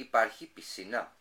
υπάρχει 0.00 0.46
πισίνα. 0.46 1.19